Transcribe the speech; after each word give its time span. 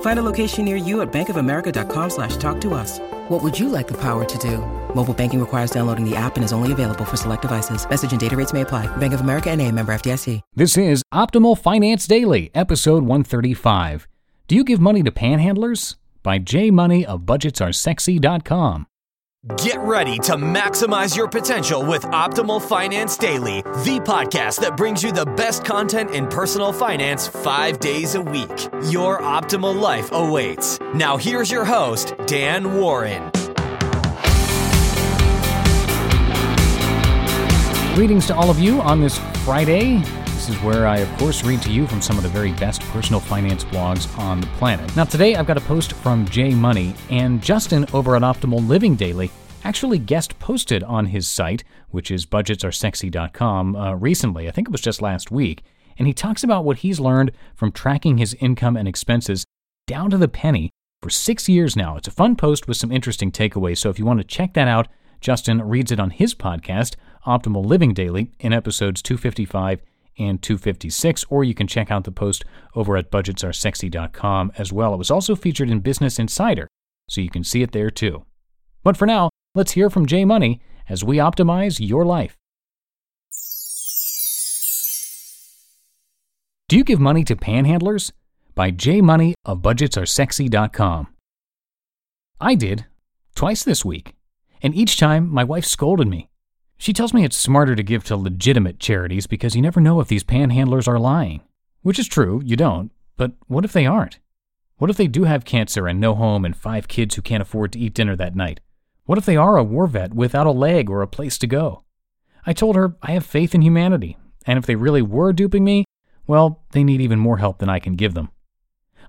Find 0.00 0.18
a 0.18 0.22
location 0.22 0.64
near 0.64 0.74
you 0.74 1.02
at 1.02 1.12
bankofamerica.com 1.12 2.10
slash 2.10 2.36
talk 2.38 2.60
to 2.62 2.74
us. 2.74 2.98
What 3.28 3.42
would 3.42 3.56
you 3.56 3.68
like 3.68 3.86
the 3.86 3.96
power 4.00 4.24
to 4.24 4.38
do? 4.38 4.58
Mobile 4.94 5.14
banking 5.14 5.38
requires 5.38 5.70
downloading 5.70 6.04
the 6.08 6.16
app 6.16 6.34
and 6.34 6.44
is 6.44 6.52
only 6.52 6.72
available 6.72 7.04
for 7.04 7.16
select 7.16 7.42
devices. 7.42 7.88
Message 7.88 8.10
and 8.10 8.20
data 8.20 8.36
rates 8.36 8.52
may 8.52 8.62
apply. 8.62 8.86
Bank 8.96 9.12
of 9.12 9.20
America 9.20 9.50
and 9.50 9.60
a 9.62 9.70
member 9.70 9.92
FDIC. 9.92 10.40
This 10.54 10.76
is 10.76 11.04
Optimal 11.14 11.56
Finance 11.56 12.06
Daily, 12.08 12.50
episode 12.54 13.04
135. 13.04 14.08
Do 14.48 14.56
you 14.56 14.64
give 14.64 14.80
money 14.80 15.02
to 15.02 15.10
panhandlers? 15.12 15.96
By 16.22 16.38
J 16.38 16.70
Money 16.70 17.06
of 17.06 17.20
BudgetsAreSexy.com. 17.22 18.86
Get 19.58 19.78
ready 19.78 20.18
to 20.18 20.32
maximize 20.32 21.16
your 21.16 21.28
potential 21.28 21.86
with 21.86 22.02
Optimal 22.06 22.60
Finance 22.60 23.16
Daily, 23.16 23.62
the 23.62 24.00
podcast 24.04 24.60
that 24.62 24.76
brings 24.76 25.00
you 25.00 25.12
the 25.12 25.26
best 25.26 25.64
content 25.64 26.10
in 26.10 26.26
personal 26.26 26.72
finance 26.72 27.28
five 27.28 27.78
days 27.78 28.16
a 28.16 28.20
week. 28.20 28.50
Your 28.90 29.20
optimal 29.20 29.80
life 29.80 30.10
awaits. 30.10 30.80
Now, 30.92 31.16
here's 31.16 31.52
your 31.52 31.64
host, 31.64 32.14
Dan 32.26 32.74
Warren. 32.80 33.30
Greetings 37.94 38.26
to 38.26 38.34
all 38.34 38.50
of 38.50 38.58
you 38.58 38.80
on 38.80 39.00
this 39.00 39.18
Friday. 39.44 40.02
This 40.38 40.50
is 40.50 40.62
where 40.62 40.86
I, 40.86 40.98
of 40.98 41.18
course, 41.18 41.42
read 41.42 41.62
to 41.62 41.72
you 41.72 41.84
from 41.88 42.00
some 42.00 42.16
of 42.16 42.22
the 42.22 42.28
very 42.28 42.52
best 42.52 42.80
personal 42.92 43.18
finance 43.18 43.64
blogs 43.64 44.16
on 44.16 44.40
the 44.40 44.46
planet. 44.58 44.94
Now, 44.94 45.02
today 45.02 45.34
I've 45.34 45.48
got 45.48 45.56
a 45.56 45.62
post 45.62 45.94
from 45.94 46.28
J 46.28 46.54
Money, 46.54 46.94
and 47.10 47.42
Justin 47.42 47.84
over 47.92 48.14
at 48.14 48.22
Optimal 48.22 48.64
Living 48.68 48.94
Daily 48.94 49.32
actually 49.64 49.98
guest 49.98 50.38
posted 50.38 50.84
on 50.84 51.06
his 51.06 51.26
site, 51.26 51.64
which 51.90 52.12
is 52.12 52.24
budgetsaresexy.com, 52.24 53.74
uh, 53.74 53.94
recently. 53.94 54.46
I 54.46 54.52
think 54.52 54.68
it 54.68 54.70
was 54.70 54.80
just 54.80 55.02
last 55.02 55.32
week. 55.32 55.64
And 55.98 56.06
he 56.06 56.14
talks 56.14 56.44
about 56.44 56.64
what 56.64 56.78
he's 56.78 57.00
learned 57.00 57.32
from 57.56 57.72
tracking 57.72 58.18
his 58.18 58.34
income 58.34 58.76
and 58.76 58.86
expenses 58.86 59.44
down 59.88 60.08
to 60.10 60.18
the 60.18 60.28
penny 60.28 60.70
for 61.02 61.10
six 61.10 61.48
years 61.48 61.74
now. 61.74 61.96
It's 61.96 62.06
a 62.06 62.12
fun 62.12 62.36
post 62.36 62.68
with 62.68 62.76
some 62.76 62.92
interesting 62.92 63.32
takeaways. 63.32 63.78
So 63.78 63.90
if 63.90 63.98
you 63.98 64.06
want 64.06 64.20
to 64.20 64.24
check 64.24 64.54
that 64.54 64.68
out, 64.68 64.86
Justin 65.20 65.60
reads 65.62 65.90
it 65.90 65.98
on 65.98 66.10
his 66.10 66.32
podcast, 66.32 66.94
Optimal 67.26 67.66
Living 67.66 67.92
Daily, 67.92 68.30
in 68.38 68.52
episodes 68.52 69.02
255 69.02 69.80
and 70.18 70.42
256, 70.42 71.24
or 71.28 71.44
you 71.44 71.54
can 71.54 71.66
check 71.66 71.90
out 71.90 72.04
the 72.04 72.10
post 72.10 72.44
over 72.74 72.96
at 72.96 73.10
budgetsaresexy.com 73.10 74.52
as 74.58 74.72
well. 74.72 74.94
It 74.94 74.98
was 74.98 75.10
also 75.10 75.34
featured 75.34 75.70
in 75.70 75.80
Business 75.80 76.18
Insider, 76.18 76.68
so 77.08 77.20
you 77.20 77.30
can 77.30 77.44
see 77.44 77.62
it 77.62 77.72
there 77.72 77.90
too. 77.90 78.24
But 78.82 78.96
for 78.96 79.06
now, 79.06 79.30
let's 79.54 79.72
hear 79.72 79.90
from 79.90 80.06
J 80.06 80.24
Money 80.24 80.60
as 80.88 81.04
we 81.04 81.16
optimize 81.16 81.78
your 81.80 82.04
life. 82.04 82.36
Do 86.68 86.76
you 86.76 86.84
give 86.84 87.00
money 87.00 87.24
to 87.24 87.34
panhandlers? 87.34 88.12
By 88.54 88.70
J 88.70 89.00
Money 89.00 89.34
of 89.44 89.62
BudgetsAreSexy.com. 89.62 91.08
I 92.40 92.54
did, 92.54 92.86
twice 93.34 93.62
this 93.62 93.84
week, 93.84 94.14
and 94.62 94.74
each 94.74 94.98
time 94.98 95.28
my 95.28 95.44
wife 95.44 95.64
scolded 95.64 96.08
me. 96.08 96.28
She 96.78 96.92
tells 96.92 97.12
me 97.12 97.24
it's 97.24 97.36
smarter 97.36 97.74
to 97.74 97.82
give 97.82 98.04
to 98.04 98.16
legitimate 98.16 98.78
charities 98.78 99.26
because 99.26 99.56
you 99.56 99.60
never 99.60 99.80
know 99.80 100.00
if 100.00 100.06
these 100.08 100.22
panhandlers 100.22 100.86
are 100.86 100.98
lying. 100.98 101.42
Which 101.82 101.98
is 101.98 102.06
true, 102.06 102.40
you 102.44 102.56
don't, 102.56 102.92
but 103.16 103.32
what 103.48 103.64
if 103.64 103.72
they 103.72 103.84
aren't? 103.84 104.20
What 104.78 104.88
if 104.88 104.96
they 104.96 105.08
do 105.08 105.24
have 105.24 105.44
cancer 105.44 105.88
and 105.88 106.00
no 106.00 106.14
home 106.14 106.44
and 106.44 106.56
five 106.56 106.86
kids 106.86 107.16
who 107.16 107.22
can't 107.22 107.42
afford 107.42 107.72
to 107.72 107.80
eat 107.80 107.94
dinner 107.94 108.14
that 108.14 108.36
night? 108.36 108.60
What 109.06 109.18
if 109.18 109.24
they 109.24 109.36
are 109.36 109.56
a 109.56 109.64
war 109.64 109.88
vet 109.88 110.14
without 110.14 110.46
a 110.46 110.52
leg 110.52 110.88
or 110.88 111.02
a 111.02 111.08
place 111.08 111.36
to 111.38 111.48
go? 111.48 111.82
I 112.46 112.52
told 112.52 112.76
her 112.76 112.96
I 113.02 113.12
have 113.12 113.26
faith 113.26 113.54
in 113.56 113.62
humanity, 113.62 114.16
and 114.46 114.56
if 114.56 114.66
they 114.66 114.76
really 114.76 115.02
were 115.02 115.32
duping 115.32 115.64
me, 115.64 115.84
well, 116.28 116.62
they 116.70 116.84
need 116.84 117.00
even 117.00 117.18
more 117.18 117.38
help 117.38 117.58
than 117.58 117.68
I 117.68 117.80
can 117.80 117.96
give 117.96 118.14
them. 118.14 118.30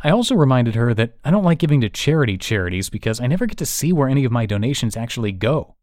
I 0.04 0.10
also 0.10 0.34
reminded 0.34 0.76
her 0.76 0.94
that 0.96 1.18
I 1.24 1.30
don't 1.30 1.44
like 1.44 1.60
giving 1.60 1.82
to 1.82 1.90
charity 1.90 2.38
charities 2.38 2.90
because 2.90 3.22
I 3.22 3.28
never 3.28 3.46
get 3.46 3.58
to 3.60 3.66
see 3.66 3.94
where 3.94 4.08
any 4.08 4.26
of 4.26 4.32
my 4.32 4.46
donations 4.46 4.98
actually 4.98 5.34
go. 5.34 5.76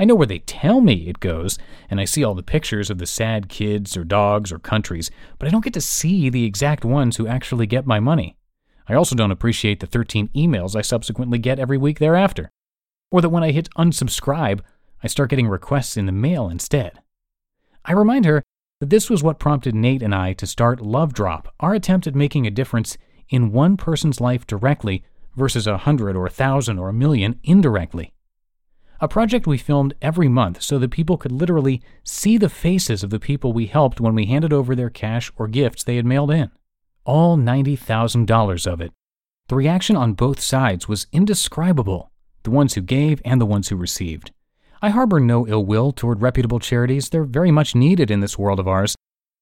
I 0.00 0.04
know 0.04 0.14
where 0.14 0.28
they 0.28 0.38
tell 0.38 0.80
me 0.80 1.08
it 1.08 1.18
goes, 1.18 1.58
and 1.90 2.00
I 2.00 2.04
see 2.04 2.22
all 2.22 2.34
the 2.34 2.42
pictures 2.42 2.88
of 2.88 2.98
the 2.98 3.06
sad 3.06 3.48
kids 3.48 3.96
or 3.96 4.04
dogs 4.04 4.52
or 4.52 4.60
countries, 4.60 5.10
but 5.38 5.48
I 5.48 5.50
don't 5.50 5.64
get 5.64 5.74
to 5.74 5.80
see 5.80 6.30
the 6.30 6.44
exact 6.44 6.84
ones 6.84 7.16
who 7.16 7.26
actually 7.26 7.66
get 7.66 7.84
my 7.84 7.98
money. 7.98 8.36
I 8.86 8.94
also 8.94 9.16
don't 9.16 9.32
appreciate 9.32 9.80
the 9.80 9.86
13 9.86 10.28
emails 10.36 10.76
I 10.76 10.82
subsequently 10.82 11.38
get 11.38 11.58
every 11.58 11.76
week 11.76 11.98
thereafter. 11.98 12.48
Or 13.10 13.20
that 13.20 13.30
when 13.30 13.42
I 13.42 13.50
hit 13.50 13.70
unsubscribe, 13.76 14.60
I 15.02 15.08
start 15.08 15.30
getting 15.30 15.48
requests 15.48 15.96
in 15.96 16.06
the 16.06 16.12
mail 16.12 16.48
instead. 16.48 17.00
I 17.84 17.92
remind 17.92 18.24
her 18.24 18.44
that 18.80 18.90
this 18.90 19.10
was 19.10 19.24
what 19.24 19.40
prompted 19.40 19.74
Nate 19.74 20.02
and 20.02 20.14
I 20.14 20.32
to 20.34 20.46
start 20.46 20.80
Love 20.80 21.12
Drop, 21.12 21.52
our 21.58 21.74
attempt 21.74 22.06
at 22.06 22.14
making 22.14 22.46
a 22.46 22.52
difference 22.52 22.96
in 23.28 23.50
one 23.50 23.76
person's 23.76 24.20
life 24.20 24.46
directly 24.46 25.02
versus 25.34 25.66
a 25.66 25.78
hundred 25.78 26.14
or 26.14 26.24
a 26.24 26.30
thousand 26.30 26.78
or 26.78 26.88
a 26.88 26.92
million 26.92 27.40
indirectly 27.42 28.12
a 29.00 29.08
project 29.08 29.46
we 29.46 29.58
filmed 29.58 29.94
every 30.02 30.28
month 30.28 30.60
so 30.60 30.78
that 30.78 30.90
people 30.90 31.16
could 31.16 31.30
literally 31.30 31.80
see 32.02 32.36
the 32.36 32.48
faces 32.48 33.04
of 33.04 33.10
the 33.10 33.20
people 33.20 33.52
we 33.52 33.66
helped 33.66 34.00
when 34.00 34.14
we 34.14 34.26
handed 34.26 34.52
over 34.52 34.74
their 34.74 34.90
cash 34.90 35.30
or 35.36 35.46
gifts 35.46 35.84
they 35.84 35.96
had 35.96 36.06
mailed 36.06 36.30
in. 36.30 36.50
All 37.04 37.36
$90,000 37.36 38.66
of 38.66 38.80
it. 38.80 38.92
The 39.48 39.54
reaction 39.54 39.96
on 39.96 40.12
both 40.14 40.40
sides 40.40 40.88
was 40.88 41.06
indescribable, 41.12 42.10
the 42.42 42.50
ones 42.50 42.74
who 42.74 42.80
gave 42.80 43.22
and 43.24 43.40
the 43.40 43.46
ones 43.46 43.68
who 43.68 43.76
received. 43.76 44.32
I 44.82 44.90
harbor 44.90 45.20
no 45.20 45.46
ill 45.46 45.64
will 45.64 45.92
toward 45.92 46.22
reputable 46.22 46.60
charities, 46.60 47.08
they're 47.08 47.24
very 47.24 47.50
much 47.50 47.74
needed 47.74 48.10
in 48.10 48.20
this 48.20 48.38
world 48.38 48.60
of 48.60 48.68
ours. 48.68 48.94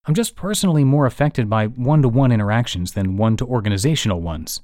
I'm 0.05 0.15
just 0.15 0.37
personally 0.37 0.84
more 0.84 1.06
affected 1.06 1.50
by 1.50 1.67
one 1.67 2.03
to 2.03 2.09
one 2.09 2.31
interactions 2.31 2.93
than 2.93 3.17
one 3.17 3.37
to 3.38 3.47
organizational 3.47 4.21
ones. 4.21 4.62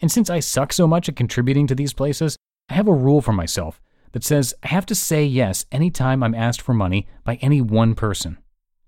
And 0.00 0.10
since 0.10 0.28
I 0.28 0.40
suck 0.40 0.72
so 0.72 0.86
much 0.88 1.08
at 1.08 1.16
contributing 1.16 1.66
to 1.68 1.74
these 1.74 1.92
places, 1.92 2.36
I 2.68 2.74
have 2.74 2.88
a 2.88 2.92
rule 2.92 3.20
for 3.20 3.32
myself 3.32 3.80
that 4.14 4.24
says 4.24 4.54
I 4.62 4.68
have 4.68 4.86
to 4.86 4.94
say 4.94 5.24
yes 5.24 5.66
anytime 5.72 6.22
I'm 6.22 6.36
asked 6.36 6.62
for 6.62 6.72
money 6.72 7.08
by 7.24 7.34
any 7.42 7.60
one 7.60 7.96
person. 7.96 8.38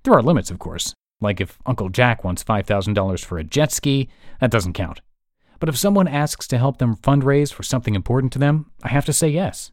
There 0.05 0.15
are 0.15 0.23
limits, 0.23 0.53
of 0.53 0.61
course. 0.61 0.95
Like 1.21 1.41
if 1.41 1.59
Uncle 1.67 1.89
Jack 1.89 2.23
wants 2.23 2.45
$5,000 2.45 3.25
for 3.25 3.37
a 3.37 3.45
jet 3.45 3.73
ski, 3.73 4.09
that 4.41 4.53
doesn't 4.53 4.75
count. 4.75 5.01
But 5.59 5.69
if 5.69 5.77
someone 5.77 6.07
asks 6.07 6.47
to 6.49 6.59
help 6.59 6.79
them 6.79 6.95
fundraise 6.95 7.53
for 7.53 7.65
something 7.65 7.97
important 7.97 8.33
to 8.35 8.39
them, 8.39 8.71
I 8.85 8.89
have 8.89 9.05
to 9.07 9.13
say 9.13 9.29
yes. 9.29 9.73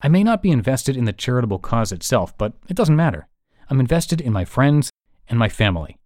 I 0.00 0.08
may 0.08 0.22
not 0.22 0.40
be 0.40 0.50
invested 0.52 0.96
in 0.96 1.04
the 1.04 1.12
charitable 1.12 1.58
cause 1.58 1.90
itself, 1.90 2.38
but 2.38 2.52
it 2.68 2.76
doesn't 2.76 2.94
matter. 2.94 3.26
I'm 3.68 3.80
invested 3.80 4.20
in 4.20 4.32
my 4.32 4.44
friends 4.44 4.90
and 5.28 5.36
my 5.36 5.48
family. 5.48 5.96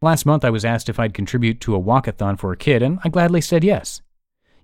Last 0.00 0.24
month, 0.24 0.42
I 0.42 0.50
was 0.50 0.64
asked 0.64 0.88
if 0.88 0.98
I'd 0.98 1.12
contribute 1.12 1.60
to 1.62 1.74
a 1.74 1.80
walkathon 1.82 2.38
for 2.38 2.50
a 2.50 2.56
kid, 2.56 2.82
and 2.82 2.98
I 3.04 3.10
gladly 3.10 3.42
said 3.42 3.62
yes. 3.62 4.00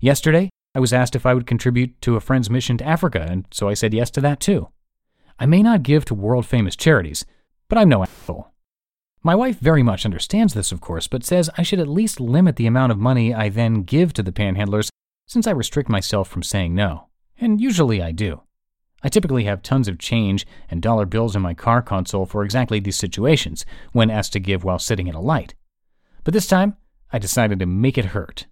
Yesterday, 0.01 0.49
I 0.75 0.81
was 0.81 0.93
asked 0.93 1.15
if 1.15 1.27
I 1.27 1.35
would 1.35 1.47
contribute 1.47 2.01
to 2.03 2.17
a 2.17 2.21
friend's 2.21 2.49
mission 2.49 2.79
to 2.79 2.87
Africa, 2.87 3.27
and 3.29 3.47
so 3.51 3.69
I 3.69 3.75
said 3.75 3.93
yes 3.93 4.11
to 4.13 4.21
that 4.23 4.41
too. 4.41 4.69
I 5.39 5.47
may 5.47 5.63
not 5.63 5.83
give 5.83 6.05
to 6.07 6.15
world 6.15 6.47
famous 6.47 6.77
charities, 6.77 7.27
but 7.69 7.79
I'm 7.79 7.89
no 7.89 8.03
asshole. 8.03 8.49
My 9.23 9.35
wife 9.35 9.59
very 9.59 9.83
much 9.83 10.05
understands 10.05 10.55
this, 10.55 10.73
of 10.73 10.81
course, 10.81 11.07
but 11.07 11.25
says 11.25 11.51
I 11.57 11.63
should 11.63 11.79
at 11.79 11.89
least 11.89 12.21
limit 12.21 12.57
the 12.57 12.67
amount 12.67 12.91
of 12.91 12.99
money 12.99 13.33
I 13.33 13.51
then 13.51 13.83
give 13.83 14.13
to 14.15 14.23
the 14.23 14.33
panhandlers 14.33 14.89
since 15.29 15.47
I 15.47 15.53
restrict 15.53 15.89
myself 15.89 16.29
from 16.29 16.43
saying 16.43 16.75
no. 16.75 17.09
And 17.39 17.61
usually 17.61 18.03
I 18.03 18.13
do. 18.13 18.43
I 19.03 19.09
typically 19.09 19.45
have 19.45 19.63
tons 19.63 19.89
of 19.89 19.99
change 19.99 20.47
and 20.71 20.81
dollar 20.81 21.07
bills 21.07 21.37
in 21.37 21.43
my 21.43 21.55
car 21.55 21.83
console 21.83 22.27
for 22.27 22.45
exactly 22.45 22.81
these 22.81 22.97
situations 22.97 23.65
when 23.93 24.11
asked 24.11 24.33
to 24.35 24.41
give 24.41 24.65
while 24.65 24.79
sitting 24.79 25.09
at 25.09 25.15
a 25.15 25.21
light. 25.21 25.55
But 26.25 26.35
this 26.35 26.47
time, 26.47 26.77
I 27.13 27.19
decided 27.19 27.59
to 27.59 27.67
make 27.67 27.99
it 27.99 28.07
hurt. 28.07 28.47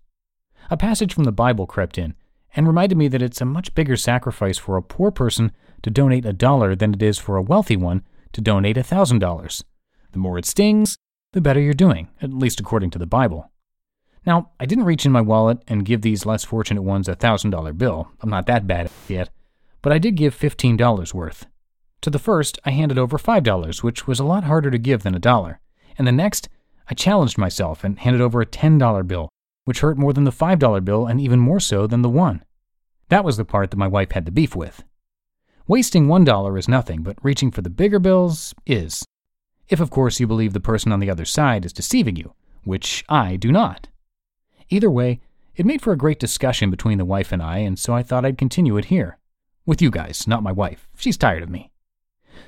A 0.71 0.77
passage 0.77 1.13
from 1.13 1.25
the 1.25 1.33
Bible 1.33 1.67
crept 1.67 1.99
in 1.99 2.15
and 2.55 2.67
reminded 2.67 2.97
me 2.97 3.09
that 3.09 3.23
it's 3.23 3.41
a 3.41 3.45
much 3.45 3.75
bigger 3.75 3.97
sacrifice 3.97 4.57
for 4.57 4.77
a 4.77 4.83
poor 4.83 5.11
person 5.11 5.53
to 5.83 5.91
donate 5.91 6.25
a 6.25 6.33
dollar 6.33 6.75
than 6.75 6.95
it 6.95 7.03
is 7.03 7.19
for 7.19 7.37
a 7.37 7.43
wealthy 7.43 7.77
one 7.77 8.03
to 8.33 8.41
donate 8.41 8.77
a 8.77 8.83
thousand 8.83 9.19
dollars. 9.19 9.65
The 10.13 10.19
more 10.19 10.39
it 10.39 10.47
stings, 10.47 10.97
the 11.33 11.41
better 11.41 11.61
you're 11.61 11.75
doing, 11.75 12.09
at 12.23 12.33
least 12.33 12.61
according 12.61 12.91
to 12.91 12.99
the 12.99 13.07
Bible. 13.07 13.51
Now, 14.27 14.51
I 14.61 14.67
didn't 14.67 14.85
reach 14.85 15.07
in 15.07 15.13
my 15.13 15.21
wallet 15.21 15.59
and 15.67 15.85
give 15.85 16.03
these 16.03 16.27
less 16.27 16.45
fortunate 16.45 16.83
ones 16.83 17.09
a 17.09 17.15
thousand 17.15 17.51
dollar 17.51 17.73
bill. 17.73 18.11
I'm 18.21 18.31
not 18.31 18.47
that 18.47 18.67
bad 18.67 18.91
yet. 19.09 19.31
But 19.83 19.93
I 19.93 19.99
did 19.99 20.15
give 20.15 20.35
fifteen 20.35 20.77
dollars 20.77 21.15
worth. 21.15 21.47
To 22.03 22.11
the 22.11 22.19
first, 22.19 22.59
I 22.65 22.71
handed 22.71 22.99
over 22.99 23.19
five 23.19 23.43
dollars, 23.43 23.83
which 23.83 24.07
was 24.07 24.21
a 24.21 24.25
lot 24.25 24.45
harder 24.45 24.71
to 24.71 24.79
give 24.79 25.03
than 25.03 25.15
a 25.15 25.21
dollar. 25.21 25.61
And 25.97 26.07
the 26.07 26.13
next, 26.13 26.49
I 26.89 26.95
challenged 26.95 27.39
myself 27.39 27.83
and 27.83 27.99
handed 27.99 28.21
over 28.21 28.41
a 28.41 28.47
ten 28.47 28.79
dollar 28.79 29.03
bill, 29.03 29.31
which 29.71 29.83
hurt 29.83 29.97
more 29.97 30.13
than 30.13 30.25
the 30.25 30.33
five 30.33 30.59
dollar 30.59 30.81
bill 30.81 31.07
and 31.07 31.21
even 31.21 31.39
more 31.39 31.61
so 31.61 31.87
than 31.87 32.03
the 32.03 32.09
one. 32.09 32.43
That 33.09 33.23
was 33.23 33.37
the 33.37 33.45
part 33.45 33.71
that 33.71 33.77
my 33.77 33.87
wife 33.87 34.11
had 34.11 34.25
the 34.25 34.33
beef 34.33 34.57
with. 34.57 34.83
Wasting 35.69 36.09
one 36.09 36.25
dollar 36.25 36.59
is 36.59 36.67
nothing, 36.67 37.05
but 37.05 37.17
reaching 37.23 37.53
for 37.53 37.63
the 37.63 37.71
bigger 37.71 38.01
bills 38.01 38.53
is. 38.67 39.05
If, 39.69 39.79
of 39.79 39.89
course, 39.89 40.19
you 40.19 40.27
believe 40.27 40.55
the 40.55 40.59
person 40.59 40.91
on 40.91 40.99
the 40.99 41.09
other 41.09 41.25
side 41.25 41.65
is 41.65 41.73
deceiving 41.73 42.17
you, 42.17 42.35
which 42.65 43.05
I 43.09 43.37
do 43.37 43.53
not. 43.53 43.87
Either 44.71 44.91
way, 44.91 45.21
it 45.55 45.65
made 45.65 45.83
for 45.83 45.93
a 45.93 45.97
great 45.97 46.19
discussion 46.19 46.69
between 46.69 46.99
the 46.99 47.05
wife 47.05 47.31
and 47.31 47.41
I, 47.41 47.59
and 47.59 47.79
so 47.79 47.95
I 47.95 48.03
thought 48.03 48.25
I'd 48.25 48.39
continue 48.39 48.77
it 48.77 48.87
here. 48.87 49.19
With 49.67 49.81
you 49.81 49.93
guys, 49.93 50.27
not 50.27 50.43
my 50.43 50.51
wife. 50.51 50.89
She's 50.97 51.17
tired 51.17 51.45
of 51.45 51.49
me. 51.49 51.71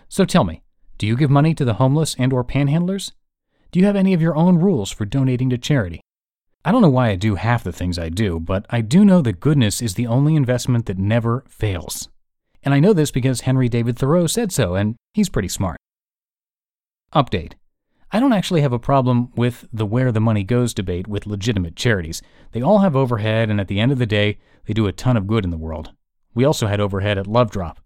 So 0.09 0.25
tell 0.25 0.43
me, 0.43 0.65
do 0.99 1.07
you 1.07 1.17
give 1.17 1.31
money 1.31 1.55
to 1.55 1.65
the 1.65 1.75
homeless 1.75 2.17
and 2.19 2.33
or 2.33 2.43
panhandlers? 2.43 3.13
Do 3.71 3.79
you 3.79 3.87
have 3.87 3.95
any 3.95 4.13
of 4.13 4.21
your 4.21 4.35
own 4.35 4.59
rules 4.59 4.91
for 4.91 5.05
donating 5.05 5.51
to 5.51 5.57
charity? 5.57 6.01
I 6.65 6.71
don't 6.71 6.83
know 6.83 6.91
why 6.91 7.11
I 7.11 7.17
do 7.17 7.35
half 7.35 7.65
the 7.65 7.73
things 7.73 7.99
I 7.99 8.09
do, 8.09 8.39
but 8.39 8.67
I 8.71 8.83
do 8.83 9.05
know 9.05 9.21
that 9.23 9.41
goodness 9.41 9.83
is 9.83 9.95
the 9.95 10.07
only 10.07 10.37
investment 10.37 10.87
that 10.87 10.97
never 10.97 11.45
fails. 11.49 12.09
And 12.63 12.73
I 12.73 12.79
know 12.79 12.93
this 12.93 13.11
because 13.11 13.41
Henry 13.41 13.69
David 13.69 13.99
Thoreau 13.99 14.29
said 14.29 14.53
so, 14.53 14.77
and 14.77 14.95
he's 15.13 15.29
pretty 15.29 15.49
smart. 15.49 15.77
Update. 17.13 17.55
I 18.13 18.21
don't 18.21 18.33
actually 18.33 18.61
have 18.61 18.73
a 18.73 18.79
problem 18.79 19.33
with 19.35 19.67
the 19.73 19.87
where 19.87 20.13
the 20.13 20.21
money 20.21 20.45
goes 20.45 20.73
debate 20.73 21.09
with 21.09 21.27
legitimate 21.27 21.75
charities. 21.75 22.23
They 22.53 22.63
all 22.63 22.79
have 22.79 22.95
overhead, 22.95 23.51
and 23.51 23.61
at 23.61 23.67
the 23.67 23.81
end 23.81 23.91
of 23.91 23.99
the 23.99 24.07
day, 24.07 24.39
they 24.67 24.75
do 24.75 24.87
a 24.87 24.93
ton 24.93 25.17
of 25.17 25.27
good 25.27 25.45
in 25.45 25.51
the 25.51 25.57
world. 25.57 25.91
We 26.33 26.45
also 26.45 26.69
had 26.69 26.79
overhead 26.79 27.19
at 27.19 27.27
Love 27.27 27.51
Drop. 27.51 27.81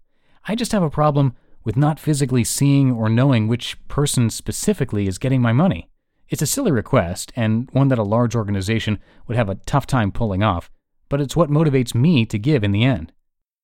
I 0.47 0.53
just 0.53 0.71
have 0.71 0.83
a 0.83 0.89
problem 0.89 1.35
with 1.63 1.77
not 1.77 1.99
physically 1.99 2.43
seeing 2.43 2.91
or 2.91 3.09
knowing 3.09 3.47
which 3.47 3.75
person 3.87 4.29
specifically 4.29 5.07
is 5.07 5.17
getting 5.17 5.41
my 5.41 5.51
money. 5.51 5.89
It's 6.29 6.41
a 6.41 6.47
silly 6.47 6.71
request, 6.71 7.31
and 7.35 7.69
one 7.71 7.87
that 7.87 7.99
a 7.99 8.03
large 8.03 8.35
organization 8.35 8.99
would 9.27 9.37
have 9.37 9.49
a 9.49 9.55
tough 9.65 9.87
time 9.87 10.11
pulling 10.11 10.43
off, 10.43 10.69
but 11.07 11.21
it's 11.21 11.35
what 11.35 11.49
motivates 11.49 11.95
me 11.95 12.25
to 12.25 12.37
give 12.37 12.63
in 12.63 12.71
the 12.71 12.83
end. 12.83 13.13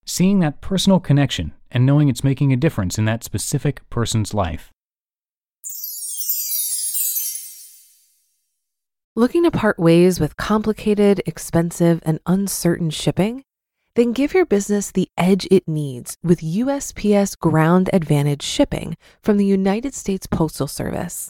Seeing 0.05 0.39
that 0.39 0.61
personal 0.61 0.99
connection 0.99 1.53
and 1.71 1.85
knowing 1.85 2.07
it's 2.07 2.23
making 2.23 2.53
a 2.53 2.57
difference 2.57 2.97
in 2.97 3.05
that 3.05 3.23
specific 3.23 3.81
person's 3.89 4.33
life. 4.33 4.71
Looking 9.15 9.43
to 9.43 9.51
part 9.51 9.77
ways 9.77 10.19
with 10.19 10.37
complicated, 10.37 11.21
expensive, 11.25 12.01
and 12.03 12.19
uncertain 12.25 12.89
shipping? 12.89 13.43
Then 13.95 14.11
give 14.11 14.33
your 14.33 14.45
business 14.45 14.91
the 14.91 15.07
edge 15.17 15.47
it 15.51 15.67
needs 15.67 16.17
with 16.23 16.39
USPS 16.39 17.37
Ground 17.37 17.91
Advantage 17.93 18.41
shipping 18.41 18.97
from 19.21 19.37
the 19.37 19.45
United 19.45 19.93
States 19.93 20.25
Postal 20.25 20.67
Service. 20.67 21.29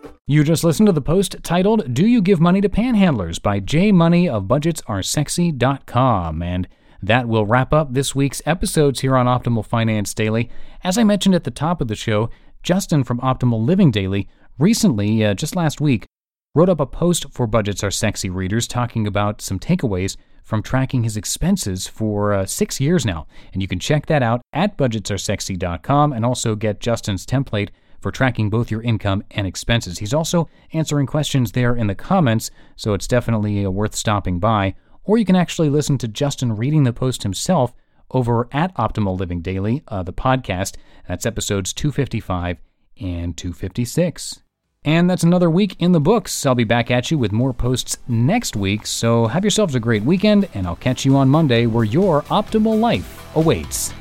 You 0.27 0.43
just 0.43 0.63
listened 0.63 0.85
to 0.85 0.93
the 0.93 1.01
post 1.01 1.37
titled 1.41 1.95
Do 1.95 2.05
You 2.05 2.21
Give 2.21 2.39
Money 2.39 2.61
to 2.61 2.69
Panhandlers 2.69 3.41
by 3.41 3.59
J 3.59 3.91
Money 3.91 4.29
of 4.29 4.43
BudgetsAreSexy.com. 4.43 6.43
And 6.43 6.67
that 7.01 7.27
will 7.27 7.47
wrap 7.47 7.73
up 7.73 7.93
this 7.93 8.13
week's 8.13 8.39
episodes 8.45 9.01
here 9.01 9.17
on 9.17 9.25
Optimal 9.25 9.65
Finance 9.65 10.13
Daily. 10.13 10.51
As 10.83 10.99
I 10.99 11.03
mentioned 11.03 11.33
at 11.33 11.43
the 11.43 11.49
top 11.49 11.81
of 11.81 11.87
the 11.87 11.95
show, 11.95 12.29
Justin 12.61 13.03
from 13.03 13.19
Optimal 13.21 13.65
Living 13.65 13.89
Daily 13.89 14.29
recently, 14.59 15.25
uh, 15.25 15.33
just 15.33 15.55
last 15.55 15.81
week, 15.81 16.05
wrote 16.53 16.69
up 16.69 16.79
a 16.79 16.85
post 16.85 17.25
for 17.31 17.47
Budgets 17.47 17.83
Are 17.83 17.89
Sexy 17.89 18.29
readers 18.29 18.67
talking 18.67 19.07
about 19.07 19.41
some 19.41 19.57
takeaways 19.57 20.17
from 20.43 20.61
tracking 20.61 21.03
his 21.03 21.17
expenses 21.17 21.87
for 21.87 22.33
uh, 22.33 22.45
six 22.45 22.79
years 22.79 23.07
now. 23.07 23.25
And 23.53 23.63
you 23.63 23.67
can 23.67 23.79
check 23.79 24.05
that 24.05 24.21
out 24.21 24.43
at 24.53 24.77
budgetsaresexy.com 24.77 26.13
and 26.13 26.23
also 26.23 26.55
get 26.55 26.79
Justin's 26.79 27.25
template 27.25 27.69
for 28.01 28.11
tracking 28.11 28.49
both 28.49 28.71
your 28.71 28.81
income 28.81 29.23
and 29.31 29.47
expenses. 29.47 29.99
He's 29.99 30.13
also 30.13 30.49
answering 30.73 31.05
questions 31.05 31.51
there 31.51 31.75
in 31.75 31.87
the 31.87 31.95
comments, 31.95 32.51
so 32.75 32.93
it's 32.93 33.07
definitely 33.07 33.65
worth 33.67 33.95
stopping 33.95 34.39
by. 34.39 34.75
Or 35.03 35.17
you 35.17 35.25
can 35.25 35.35
actually 35.35 35.69
listen 35.69 35.97
to 35.99 36.07
Justin 36.07 36.55
reading 36.55 36.83
the 36.83 36.93
post 36.93 37.23
himself 37.23 37.73
over 38.09 38.47
at 38.51 38.75
Optimal 38.75 39.17
Living 39.17 39.41
Daily, 39.41 39.83
uh, 39.87 40.03
the 40.03 40.13
podcast. 40.13 40.75
That's 41.07 41.25
episodes 41.25 41.73
255 41.73 42.57
and 42.99 43.37
256. 43.37 44.41
And 44.83 45.07
that's 45.07 45.23
another 45.23 45.49
week 45.49 45.75
in 45.79 45.91
the 45.91 45.99
books. 45.99 46.43
I'll 46.43 46.55
be 46.55 46.63
back 46.63 46.89
at 46.89 47.11
you 47.11 47.17
with 47.17 47.31
more 47.31 47.53
posts 47.53 47.99
next 48.07 48.55
week, 48.55 48.87
so 48.87 49.27
have 49.27 49.43
yourselves 49.43 49.75
a 49.75 49.79
great 49.79 50.03
weekend, 50.03 50.49
and 50.55 50.65
I'll 50.65 50.75
catch 50.75 51.05
you 51.05 51.15
on 51.17 51.29
Monday 51.29 51.67
where 51.67 51.83
your 51.83 52.23
optimal 52.23 52.79
life 52.79 53.23
awaits. 53.35 53.93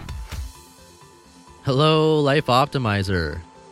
Hello, 1.64 2.19
Life 2.21 2.47
Optimizer. 2.47 3.42